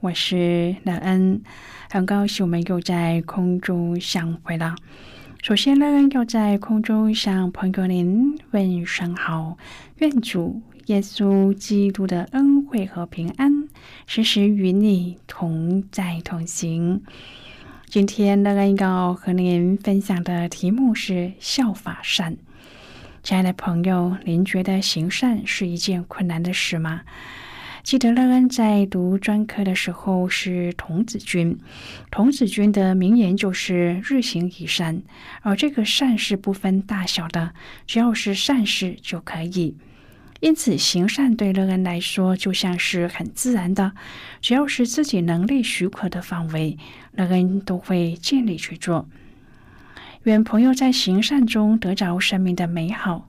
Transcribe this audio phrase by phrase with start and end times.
[0.00, 1.42] 我是乐恩，
[1.90, 4.76] 很高兴我们又在空中相会了。
[5.42, 9.58] 首先，乐恩要在空中向朋友您问声好，
[9.96, 13.68] 愿主耶稣基督的恩惠和平安
[14.06, 17.02] 时时与你同在同行。
[17.86, 22.36] 今天，乐恩要和您分享的题目是效法善。
[23.24, 27.00] 亲爱的朋友，您觉得行善是一件困难的事吗？
[27.82, 31.58] 记得乐恩在读专科的时候是童子军，
[32.10, 35.02] 童子军的名言就是“日行一善”，
[35.42, 37.54] 而这个善是不分大小的，
[37.86, 39.76] 只要是善事就可以。
[40.40, 43.92] 因此，行善对乐恩来说就像是很自然的，
[44.40, 46.76] 只要是自己能力许可的范围，
[47.12, 49.08] 乐恩都会尽力去做。
[50.24, 53.28] 愿朋友在行善中得着生命的美好。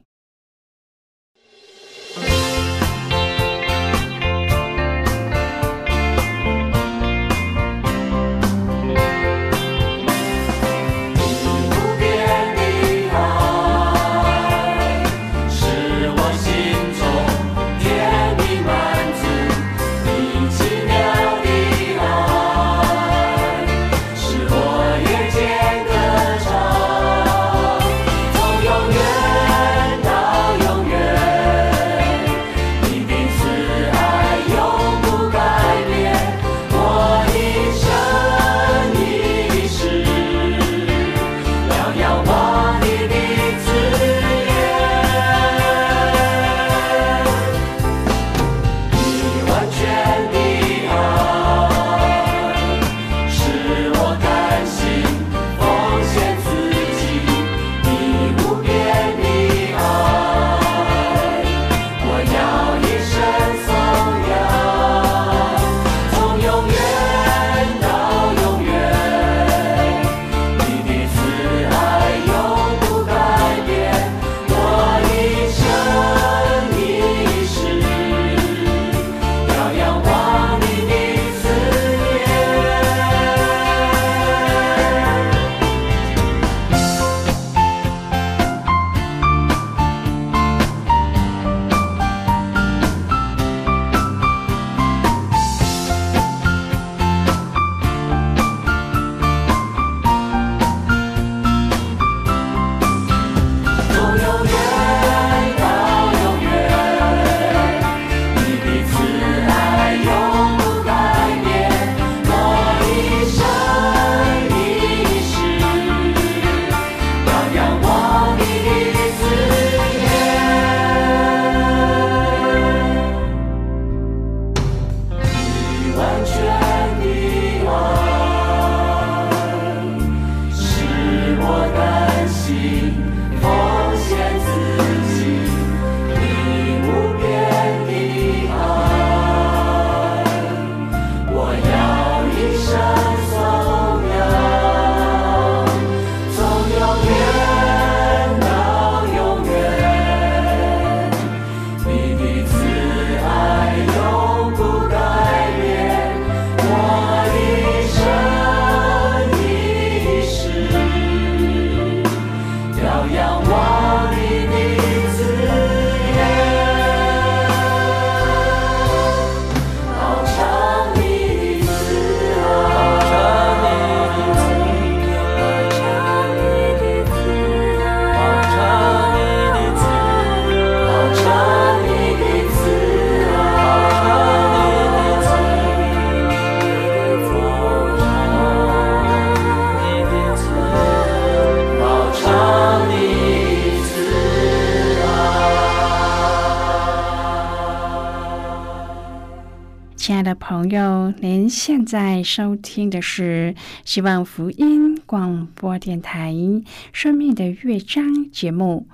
[200.51, 203.55] 朋友，您现在收听的是
[203.85, 206.33] 希望福音广播电台
[206.91, 208.85] 《生命的乐章》节目。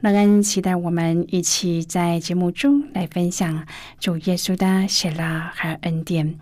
[0.00, 3.64] 乐恩期待我们一起在节目中来分享
[4.00, 6.34] 主耶稣的喜乐和恩典。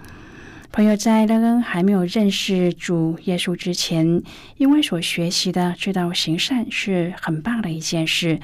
[0.73, 4.23] 朋友，在乐恩还没有认识主耶稣之前，
[4.57, 8.41] 因为所学习的知道行善是很棒的一件事，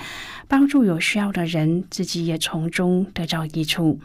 [0.46, 3.98] 帮助有需要的人，自己也从中得到益处。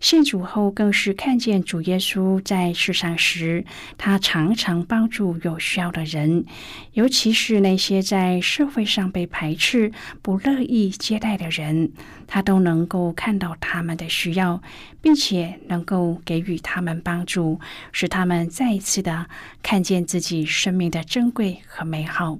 [0.00, 3.66] 信主后，更是看见主耶稣在世上时，
[3.98, 6.46] 他常常帮助有需要的人，
[6.94, 9.92] 尤其是那些在社会上被排斥、
[10.22, 11.92] 不乐意接待的人，
[12.26, 14.62] 他都能够看到他们的需要，
[15.02, 17.60] 并且能够给予他们帮助，
[17.92, 19.26] 使他们再一次的
[19.62, 22.38] 看见自己生命的珍贵和美好。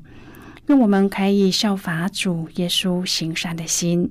[0.69, 4.11] 愿我们可以效法主耶稣行善的心。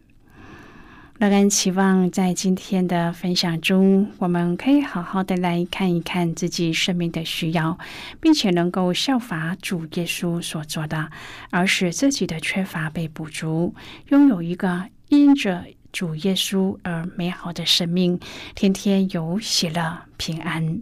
[1.21, 7.77] 乐恩期望在今天的分享中，我们可以好好的来看一看自己生命的需要，
[8.19, 11.11] 并且能够效法主耶稣所做的，
[11.51, 13.75] 而使自己的缺乏被补足，
[14.07, 18.19] 拥有一个因着主耶稣而美好的生命，
[18.55, 20.81] 天天有喜乐平安。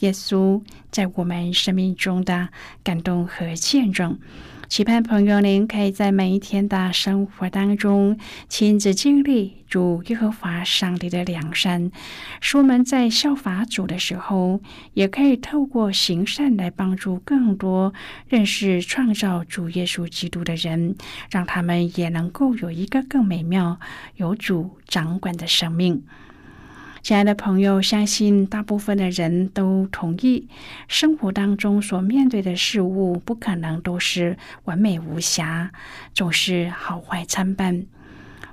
[0.00, 2.48] 耶稣在我们生命中的
[2.82, 4.18] 感动和见证，
[4.68, 11.90] 期盼朋友您可以在每一天的生活当中亲自经历主耶和华上帝的良善，
[12.40, 14.60] 使我们在效法主的时候，
[14.94, 17.94] 也可以透过行善来帮助更多
[18.28, 20.96] 认识创造主耶稣基督的人，
[21.30, 23.78] 让他们也能够有一个更美妙、
[24.16, 26.02] 有主掌管的生命。
[27.06, 30.48] 亲爱的朋友，相信大部分的人都同意，
[30.88, 35.70] 生活当中所面对的事物不可能都是完美无瑕，
[36.12, 37.86] 总是好坏参半。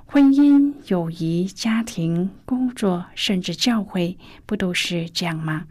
[0.06, 4.16] 婚姻、友谊、家庭、工作，甚至教会，
[4.46, 5.64] 不都是这样吗？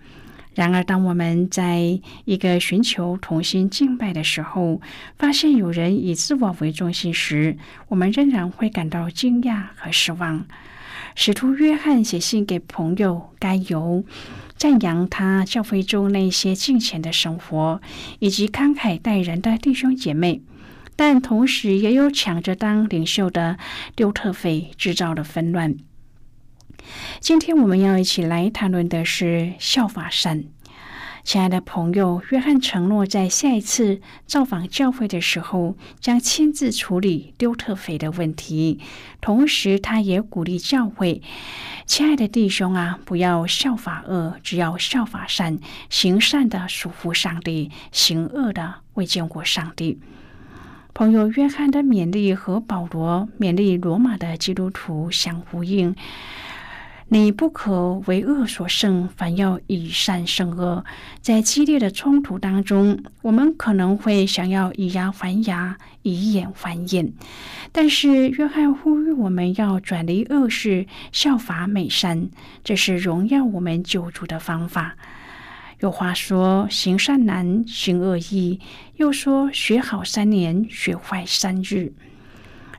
[0.54, 4.82] 然而，当我们在一个寻求同心敬拜的时候，
[5.18, 7.56] 发现有人以自我为中心时，
[7.88, 10.46] 我们仍然会感到惊讶和失望。
[11.16, 14.04] 使徒约翰写信给朋友该由，
[14.58, 17.82] 赞扬他教会中那些敬虔的生活，
[18.20, 20.42] 以及慷慨待人的弟兄姐妹，
[20.96, 23.58] 但同时也有抢着当领袖的
[23.96, 25.76] 丢特费制造的纷乱。
[27.20, 30.46] 今天我们要一起来谈论的是效法善。
[31.24, 38.82] 亲爱的朋友，约翰承诺在下一次造访教会的时候，将亲自处理丢特肥的问题。
[39.22, 41.22] 同时，他也鼓励教会
[41.88, 45.60] ：“亲爱的弟兄啊，不要效法恶，只要效法善。
[45.90, 50.00] 行善的属乎上帝，行恶的未见过上帝。”
[50.94, 55.96] 朋友，约翰的勉励和保罗勉励罗马的基督徒相呼应。
[57.10, 60.84] 你不可为恶所胜，反要以善胜恶。
[61.22, 67.14] 在激烈的冲突当中，我们可能会想要以牙还牙，以眼还眼。
[67.72, 72.30] 但是约翰呼吁我们要转离恶事，效法美善，
[72.64, 74.96] 这是荣耀我们救主的方法。
[75.80, 78.60] 有话说：行善难，行恶易。
[78.96, 81.94] 又说：学好三年，学坏三日。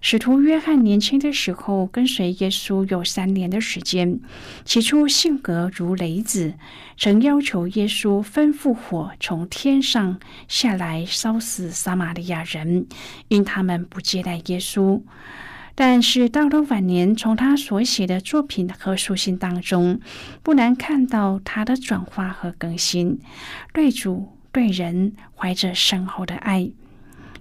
[0.07, 4.21] 使徒约翰年轻的时候跟随耶稣有三年的时间，
[4.63, 6.53] 起初性格如雷子，
[6.99, 12.87] 曾要求耶稣吩咐火从天上下来烧死撒玛利亚人，
[13.29, 15.01] 因他们不接待耶稣。
[15.75, 19.99] 但是到了晚年，从他所写的作品和书信当中，
[20.43, 23.19] 不难看到他的转化和更新，
[23.73, 26.71] 对主对人怀着深厚的爱。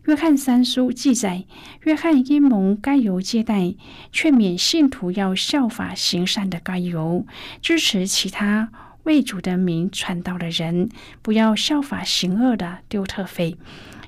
[0.05, 1.45] 约翰三书记载，
[1.83, 3.73] 约翰因蒙该由接待，
[4.11, 7.25] 劝勉信徒要效法行善的该由，
[7.61, 8.69] 支持其他
[9.03, 10.89] 为主的名传道的人，
[11.21, 13.55] 不要效法行恶的丢特费。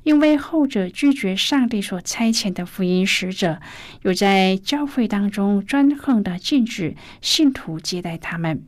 [0.04, 3.62] 因为后者拒绝上帝所差遣的福音使者，
[4.02, 8.64] 有在教会当中专横的禁止信徒接待他们。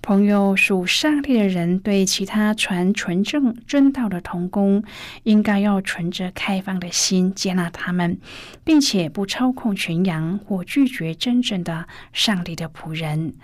[0.00, 4.82] 朋友属上帝的人，对其他传纯正真道的童工，
[5.24, 8.18] 应该要存着开放的心接纳他们，
[8.64, 13.34] 并且不操控群羊或拒绝真正的上帝的仆人。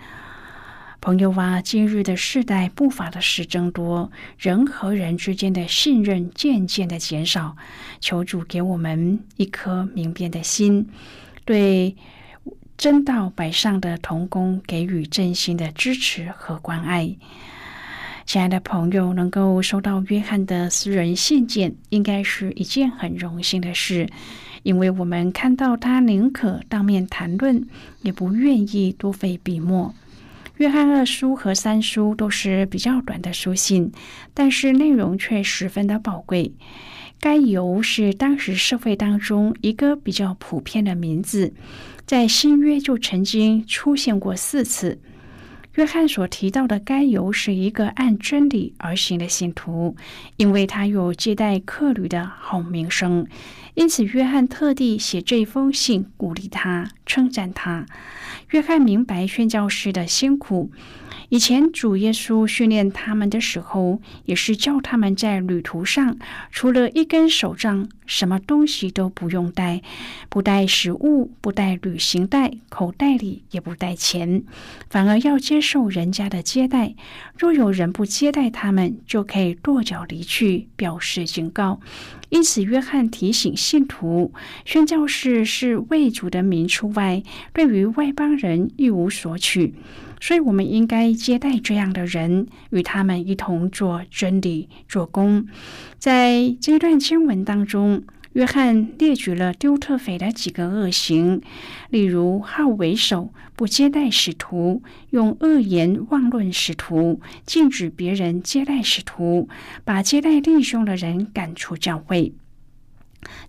[1.01, 7.55] 朋友啊，今日的世代不法的事增多，人和人之间的信任渐渐的减少。
[7.99, 10.87] 求主给我们一颗明辨的心，
[11.43, 11.95] 对。
[12.77, 17.15] 真道摆上的童工给予真心的支持和关爱，
[18.25, 24.09] 亲爱的朋友，能够收到约翰的私人信件，应该是一件很荣幸的事，
[24.63, 27.65] 因为我们看到他宁可当面谈论，
[28.01, 29.95] 也不愿意多费笔墨。
[30.57, 33.91] 约翰二书和三书都是比较短的书信，
[34.33, 36.53] 但是内容却十分的宝贵。
[37.19, 41.53] 该犹是当时社会当中一个比较普遍的名字。
[42.05, 44.99] 在新约就曾经出现过四次。
[45.73, 49.97] 约翰所提到的该犹是一个按真理而行的信徒，
[50.37, 53.27] 因为他有接待客旅的好名声，
[53.73, 57.85] 因此约翰特地写这封信鼓励他、称赞他。
[58.51, 60.71] 约翰明白宣教师的辛苦。
[61.29, 66.17] 以前主耶稣训练他们的时候，也是叫他们在旅途上，
[66.51, 69.81] 除了一根手杖，什么东西都不用带，
[70.29, 74.43] 不带食物，不带旅行袋，口袋里也不带钱，
[74.89, 76.93] 反而要接受人家的接待。
[77.37, 81.79] 若有人不接待他们，就可以跺脚离去，表示警告。
[82.29, 84.31] 因此，约翰提醒信徒，
[84.65, 89.73] 宣教士是为主的民出外，对于外邦人一无所取。
[90.25, 95.45] 所以，我们应该接待这样的人，与他们一同做真理、做工。
[95.99, 98.01] 在这段经文当中，
[98.33, 101.43] 约翰列举了丢特斐的几个恶行，
[101.91, 109.47] 例如好为首、不接待使徒、用恶言妄论使徒、禁止别人接待使徒、
[109.83, 112.33] 把接待弟兄的人赶出教会。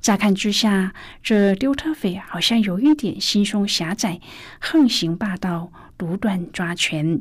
[0.03, 0.93] 乍看之下，
[1.23, 4.21] 这丢特斐好像有一点心胸狭窄、
[4.61, 5.73] 横行霸道。
[5.97, 7.21] 独断抓权。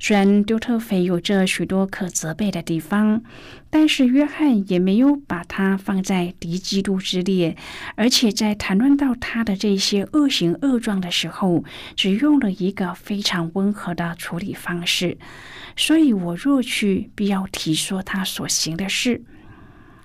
[0.00, 3.22] 虽然丢特斐有着许多可责备的地方，
[3.70, 7.56] 但是约翰也没有把他放在敌基督之列，
[7.96, 11.64] 而且在谈论到他的这些恶行恶状的时候，
[11.96, 15.18] 只用了一个非常温和的处理方式。
[15.76, 19.22] 所以，我若去，必要提说他所行的事。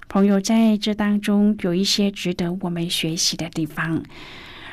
[0.08, 4.04] 朋友，在这当中有一些值得我们学习的地方。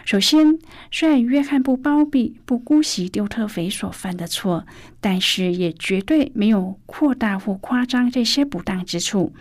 [0.07, 0.57] 首先，
[0.93, 4.65] 虽然约翰不包庇、不姑息丢特腓所犯的错，
[5.01, 9.35] 但是也绝对没有扩大或夸张这些不当之处。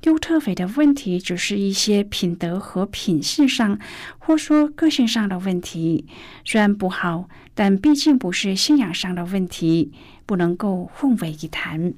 [0.00, 3.76] 丢特腓的问题只是一些品德和品性上，
[4.18, 6.06] 或说个性上的问题，
[6.44, 9.90] 虽然不好，但毕竟不是信仰上的问题，
[10.24, 11.92] 不能够混为一谈。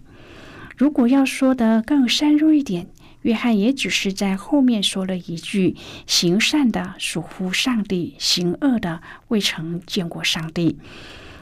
[0.78, 2.86] 如果要说的更深入一点，
[3.26, 5.74] 约翰也只是在后面说了一句
[6.06, 10.78] ：“行善的属乎上帝，行恶的未曾见过上帝。”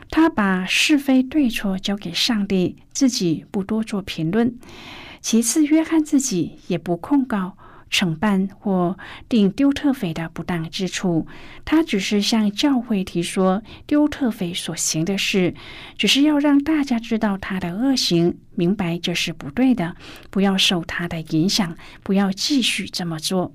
[0.08, 4.56] 他把是非对错交给上帝，自己不多做评论。
[5.20, 7.58] 其次，约翰自己也不控告。
[7.94, 8.98] 惩办或
[9.28, 11.28] 定丢特匪的不当之处，
[11.64, 15.54] 他只是向教会提说丢特匪所行的事，
[15.96, 19.94] 只是要让大家知道他的恶行，明白这是不对的，
[20.30, 23.54] 不要受他的影响，不要继续这么做。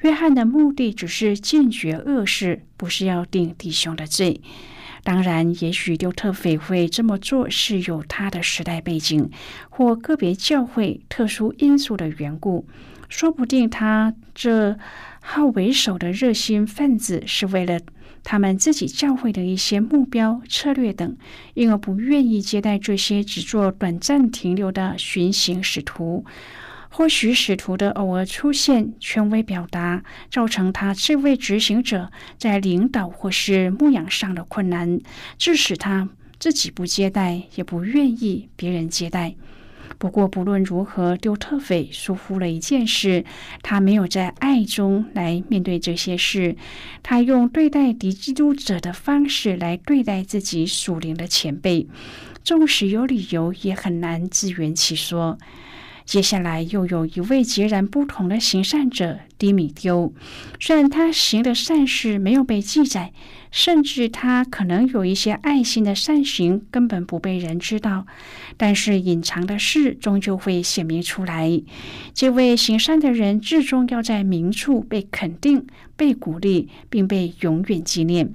[0.00, 4.40] 约翰的目的只是禁绝恶事，不是要定弟兄的罪。
[5.02, 9.30] 当然，也许丢特匪会这么做是有他的时代背景
[9.68, 12.66] 或个别教会特殊因素的缘故。
[13.08, 14.78] 说不定他这
[15.20, 17.80] 好为首的热心分子是为了
[18.22, 21.16] 他们自己教会的一些目标、策略等，
[21.54, 26.24] 因而不愿意接待这些只做短暂停留的巡行使徒。
[26.92, 35.00] 或许使徒的偶尔出现、权威表达，造成他这位执行者在领导或是牧养上的困难，
[35.38, 39.36] 致使他自己不接待，也不愿意别人接待。
[39.98, 43.24] 不过，不论如何，丢特斐疏忽了一件事，
[43.62, 46.56] 他没有在爱中来面对这些事，
[47.02, 51.86] 他用对待敌基督者的方式来对待自己属灵的前辈，
[52.42, 55.38] 纵使有理由，也很难自圆其说。
[56.10, 60.12] 接下来又有一位截然不同的行善者迪米丢，
[60.58, 63.12] 虽然他行的善事没有被记载，
[63.52, 68.08] 甚至他可能有一些爱心的善行根本不被人知道，
[68.56, 71.62] 但是隐藏的事终究会显明出来。
[72.12, 75.64] 这位行善的人至终要在明处被肯定、
[75.96, 78.34] 被鼓励，并被永远纪念。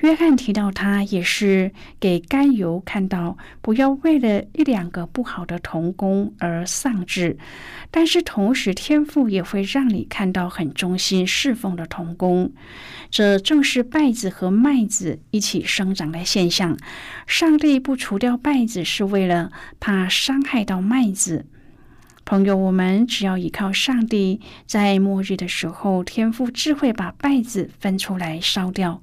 [0.00, 7.38] 约翰提到，他也是给甘油看到，不要为了一两个不好的童工而丧志。
[7.90, 12.52] 但是同时，天赋也会让你看到很忠心侍奉的童工。
[13.10, 16.76] 这正是稗子和麦子一起生长的现象。
[17.26, 21.46] 上帝不除掉稗子，是为了怕伤害到麦子。
[22.24, 29.00] 朋友，我们只要依靠上帝，在末日的时候，天赋智慧把稗子分出来烧掉。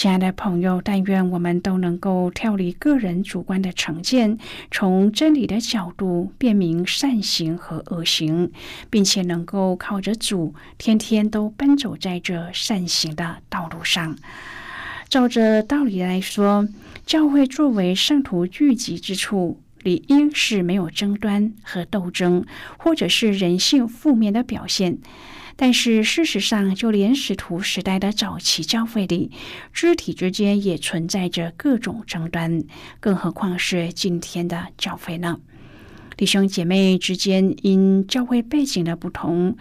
[0.00, 4.38] 亲爱的朋友，但愿我们都能够跳离个人主观的成见，
[4.70, 8.50] 从真理的角度辨明善行和恶行，
[8.88, 14.16] 并且能够靠着主，天天都奔走在这善行的道路上。
[15.10, 16.66] 照着道理来说，
[17.04, 22.46] 教会作为圣徒聚集之处，理应是没有争端和斗争，
[22.78, 24.96] 或者是人性负面的表现。
[25.62, 29.30] 但是事实上，就连使徒时代的早期教会里，
[29.74, 32.64] 肢体之间也存在着各种争端，
[32.98, 35.38] 更何况是今天的教会呢？
[36.20, 39.56] 弟兄姐妹之间因教会背景的不同，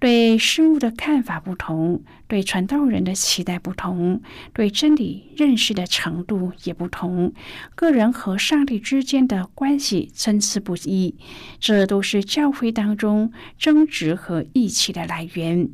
[0.00, 4.20] 对事物的看法不同，对传道人的期待不同，
[4.52, 7.32] 对真理认识的程度也不同，
[7.76, 11.14] 个人和上帝之间的关系参差不一，
[11.60, 15.70] 这都是教会当中争执和义气的来源。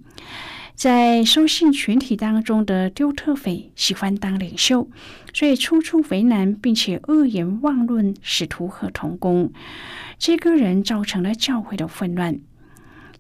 [0.77, 4.91] 在收信群体当中的丢特匪喜欢当领袖，
[5.33, 9.51] 所以处处为难，并且恶言妄论使徒和同工。
[10.19, 12.41] 这个人造成了教会的混乱。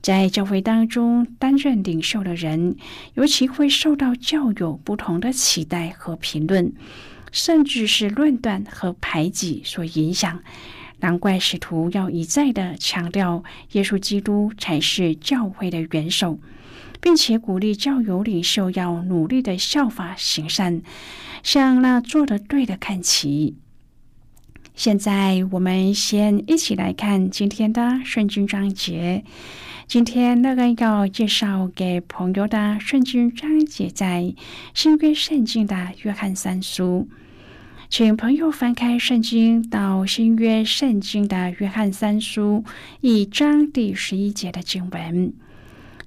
[0.02, 2.76] 在教会当中担任领袖的人，
[3.14, 6.74] 尤其会受到教友不同的期待和评论，
[7.32, 10.42] 甚至是论断和排挤所影响。
[11.00, 13.42] 难怪使徒要一再的强调，
[13.72, 16.38] 耶稣基督才是教会的元首。
[17.06, 20.82] 并且鼓励教友领袖要努力的效法行善，
[21.40, 23.54] 向那做的对的看齐。
[24.74, 29.22] 现在我们先一起来看今天的圣经章节。
[29.86, 34.34] 今天那个要介绍给朋友的圣经章节在
[34.74, 37.08] 新约圣经的约翰三书，
[37.88, 42.64] 请朋友翻开圣经到新约圣经的约翰三书
[43.00, 45.32] 一章第十一节的经文。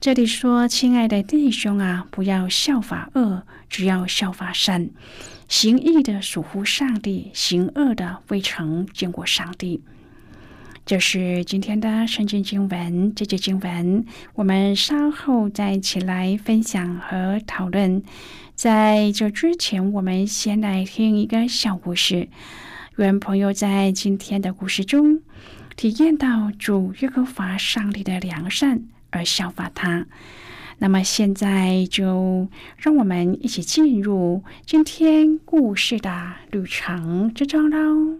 [0.02, 4.92] 这里说：“亲爱的弟兄啊，不要效法恶，只要效法善。
[5.50, 9.84] 行义的属乎上帝，行恶的未曾见过上帝。”
[10.86, 13.14] 这是今天的圣经经文。
[13.14, 18.02] 这节经文我们稍后再一起来分享和讨论。
[18.56, 22.30] 在这之前，我们先来听一个小故事。
[22.96, 25.20] 愿朋友在今天的故事中
[25.76, 28.86] 体验到主耶和华上帝的良善。
[29.12, 30.06] 而效法他。
[30.80, 38.20] 那么现在就让我们一起进入今天故事的旅程之中喽。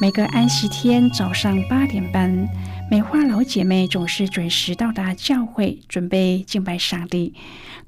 [0.00, 2.48] 每个安息天早上八点半，
[2.90, 7.34] 美花老姐妹总是准时到达教会，准备敬拜上帝。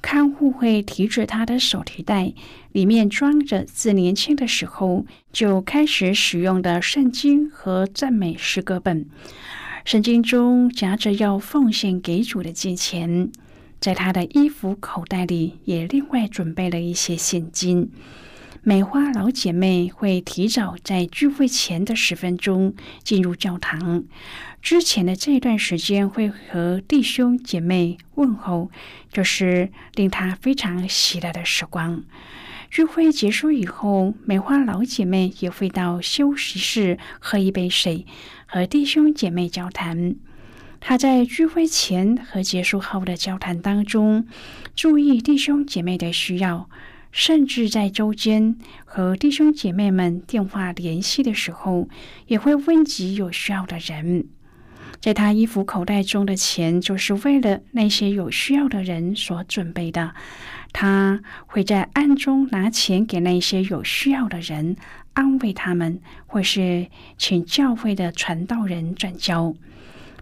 [0.01, 2.33] 看护会提着她的手提袋，
[2.71, 9.05] 里面装着自年轻的时候就开始使用的圣经和赞美诗歌本。
[9.85, 13.33] 圣经中夹着要奉献给主的金钱，
[13.81, 17.91] 在她的衣服口袋里也另外准备了一些现金。
[18.65, 24.05] 美花老姐妹会提早在聚会前的十分钟进入教堂。
[24.61, 28.71] 之前的这段时间会和弟兄姐妹问候，
[29.11, 32.05] 这是令她非常喜乐的时光。
[32.71, 38.07] 聚会结束以后，美花老姐妹也会到休息室喝一杯水，
[38.47, 40.15] 和弟兄姐妹交谈。
[40.79, 44.25] 她在聚会前和结束后的交谈当中，
[44.77, 46.71] 注意弟兄姐妹的需要。
[47.13, 51.89] 甚至在周间和弟兄姐妹们电话联系的时候，
[52.27, 54.27] 也会问及有需要的人。
[54.99, 60.15] 在他衣服口袋中的钱，就是为了那些有需要的人所准备的。
[60.73, 64.77] 他会在暗中拿钱给那些有需要的人，
[65.13, 66.87] 安慰他们，或是
[67.19, 69.55] 请教会的传道人转交。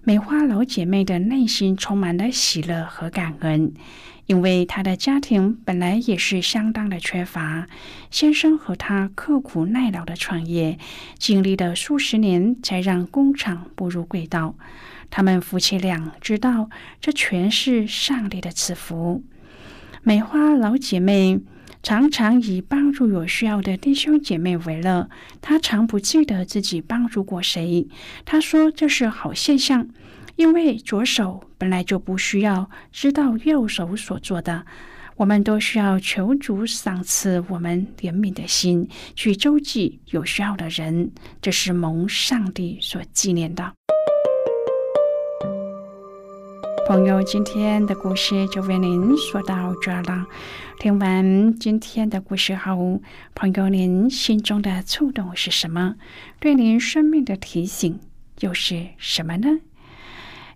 [0.02, 3.74] 美花老姐妹的内心充满了喜乐和感恩。
[4.30, 7.66] 因为她的家庭本来也是相当的缺乏。
[8.12, 10.78] 先生和她刻苦耐劳的创业，
[11.18, 14.54] 经历了数十年，才让工厂步入轨道。
[15.10, 19.24] 他们夫妻俩知道，这全是上帝的赐福。
[20.04, 21.40] 美花老姐妹。
[21.82, 25.08] 常常以帮助有需要的弟兄姐妹为乐。
[25.40, 27.88] 她常不记得自己帮助过谁。
[28.26, 29.88] 她说这是好现象，
[30.40, 34.64] 因为左手本来就不需要知道右手所做的。
[35.16, 41.10] 我们都需要求主赏赐我们怜悯的心，去周济有需要的人。
[41.42, 43.74] 这是蒙上帝所纪念的。
[46.88, 50.26] 朋友，今天的故事就为您说到这了。
[50.78, 53.02] 听完今天的故事后，
[53.34, 55.96] 朋友，您心中的触动是什么？
[56.38, 58.00] 对您生命的提醒
[58.38, 59.58] 又是什么呢？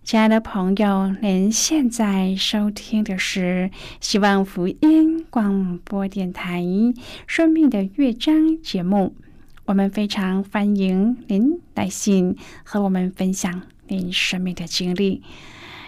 [0.04, 3.70] 亲爱的朋友，您现在收听的是
[4.02, 6.60] 希望福音广播电台
[7.26, 9.16] 《生命的乐章》节目。
[9.64, 15.22] 我们非常欢迎您来信和我们分享您生命的经历。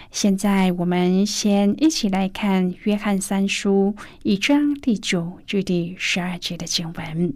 [0.09, 7.35] 现在我们先一起来看《约翰三书》一章第九至第十二节的经文。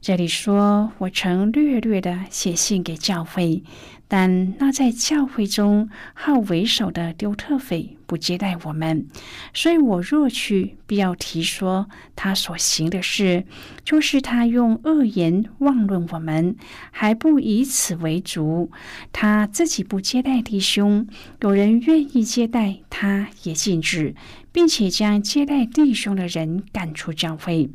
[0.00, 3.62] 这里说：“我曾略略的写信给教会。”
[4.08, 9.06] 但那在教会中好为首的丢特斐不接待我们，
[9.52, 13.44] 所以我若去，必要提说他所行的事，
[13.84, 16.56] 就是他用恶言妄论我们，
[16.90, 18.70] 还不以此为足。
[19.12, 21.06] 他自己不接待弟兄，
[21.42, 24.14] 有人愿意接待，他也禁止，
[24.50, 27.68] 并且将接待弟兄的人赶出教会。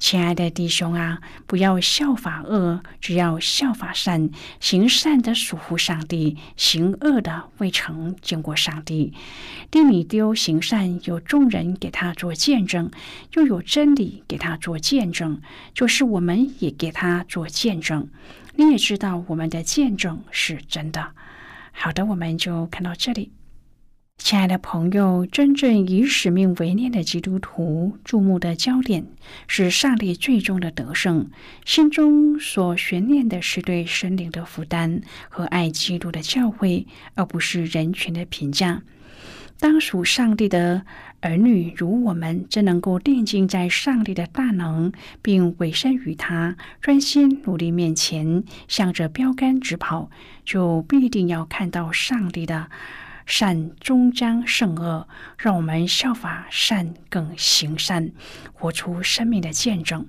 [0.00, 4.30] 亲爱的弟兄啊，不要效法恶，只要效法善。
[4.58, 9.12] 行善的属乎上帝，行恶的未曾见过上帝。
[9.70, 12.90] 丁米丢行善，有众人给他做见证，
[13.34, 15.42] 又有真理给他做见证，
[15.74, 18.08] 就是我们也给他做见证。
[18.56, 21.10] 你也知道我们的见证是真的。
[21.72, 23.30] 好的，我们就看到这里。
[24.22, 29.06] 亲爱的朋友，真正以使命为念的基督徒，注目的焦点
[29.48, 31.30] 是上帝最终的得胜，
[31.64, 38.82] 心中所悬念的是对神灵的负担和爱基督的教诲，而不是人群的评价。
[39.58, 40.84] 当属上帝的
[41.20, 50.10] 儿女如我们，真能够定睛在上帝的大能，并委身于他，专心努力面前，向着标杆直跑，
[50.44, 52.68] 就必定要看到上帝的。
[53.30, 55.06] 善终将胜恶，
[55.38, 58.10] 让我们效法善，更行善，
[58.52, 60.04] 活出生命的见证。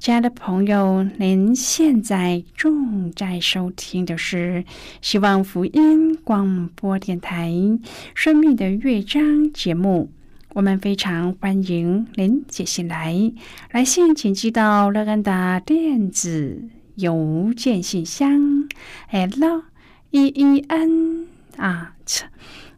[0.00, 4.64] 亲爱的朋友，您现在正在收听的是
[5.00, 7.50] 希望福音广播电台
[8.16, 10.10] 《生命的乐章》节目。
[10.54, 13.32] 我们非常欢迎您写信来，
[13.70, 16.64] 来信请寄到乐安的电子
[16.96, 18.68] 邮件信箱
[19.12, 19.62] ：l
[20.10, 21.33] e e n。
[21.56, 22.22] At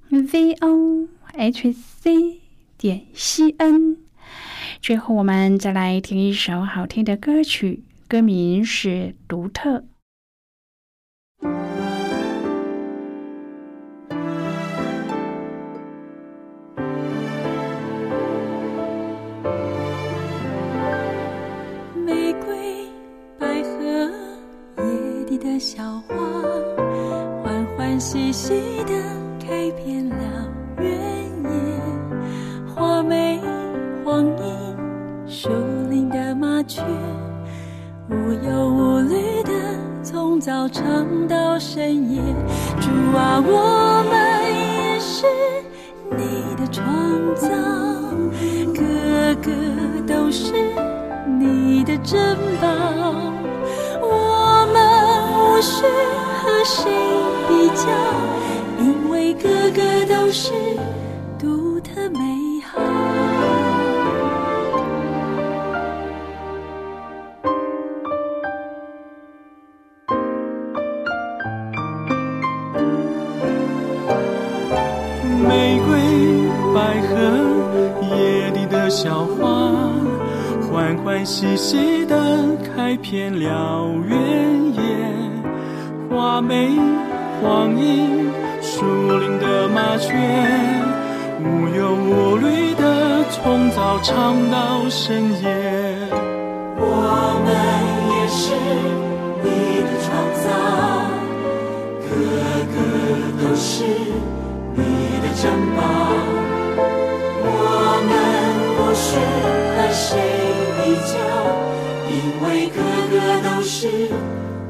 [0.09, 2.41] v o h c
[2.79, 3.97] 点 c n。
[4.81, 8.89] 最后，我们再来听一首好听的歌曲，歌名是
[9.27, 9.79] 《独特》。
[22.05, 22.87] 玫瑰、
[23.39, 24.11] 百合、
[24.79, 26.15] 野地的小花。
[27.99, 28.53] 细细
[28.87, 28.93] 地
[29.41, 30.17] 开遍了
[30.79, 30.91] 原
[31.45, 31.51] 野，
[32.75, 33.41] 花美
[34.05, 34.77] 黄莺，
[35.27, 35.49] 树
[35.89, 36.83] 林的麻雀，
[38.11, 39.51] 无忧无虑的
[40.03, 42.21] 从早唱到深夜。
[42.81, 45.27] 主啊，我们也是
[46.11, 46.85] 你的创
[47.35, 47.49] 造，
[48.75, 49.51] 个个
[50.07, 50.53] 都是
[51.41, 52.67] 你的珍宝，
[55.57, 55.83] 们无需
[56.43, 56.91] 和谁。
[57.49, 57.87] 比较，
[58.79, 60.53] 因为个个都是
[61.39, 62.79] 独特美好。
[75.49, 75.97] 玫瑰、
[76.75, 77.15] 百合、
[78.15, 79.73] 野地的小花，
[80.69, 82.15] 欢欢喜喜的
[82.75, 84.17] 开遍了原，
[86.37, 86.69] 阿妹
[87.41, 88.85] 黄莺树
[89.19, 90.13] 林的麻雀
[91.41, 95.49] 无忧无虑地从早唱到深夜。
[96.77, 97.49] 我们
[98.13, 98.53] 也是
[99.43, 100.13] 你的创
[100.45, 100.47] 造
[102.05, 102.07] 个
[102.75, 102.77] 个
[103.41, 103.73] 都是
[104.75, 104.85] 你
[105.23, 105.43] 的珍
[105.75, 105.81] 宝
[107.49, 107.49] 我
[108.11, 108.13] 们
[108.77, 109.09] 不是
[109.73, 110.21] 和谁
[110.77, 111.36] 比较
[112.39, 112.77] 因为个
[113.11, 113.15] 个
[113.49, 113.89] 都是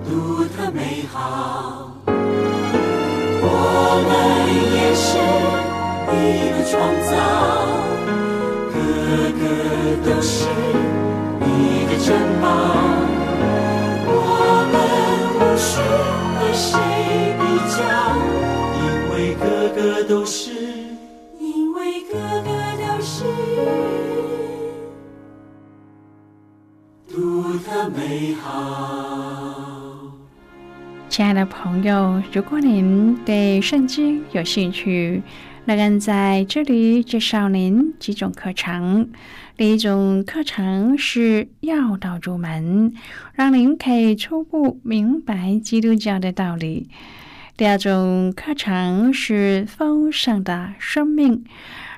[0.09, 1.91] 独特美好。
[2.07, 3.45] 我
[4.07, 4.09] 们
[4.77, 5.19] 也是
[6.13, 6.15] 你
[6.53, 6.75] 的创
[7.11, 7.13] 造，
[8.73, 8.75] 个
[9.33, 9.43] 个
[10.05, 10.47] 都是
[11.41, 11.45] 你
[11.87, 12.07] 的珍
[12.41, 12.45] 宝。
[14.07, 14.11] 我
[14.71, 14.75] 们
[15.35, 15.69] 无需
[16.39, 16.71] 和谁
[17.41, 17.43] 比
[17.75, 17.77] 较，
[18.79, 20.66] 因为个个都是，
[28.09, 30.13] 美好。
[31.09, 35.21] 亲爱的朋友，如果您对圣经有兴趣，
[35.65, 39.11] 乐恩在这里介绍您几种课程。
[39.57, 42.93] 第一种课程是要道入门，
[43.35, 46.87] 让您可以初步明白基督教的道理；
[47.57, 51.43] 第二种课程是丰盛的生命，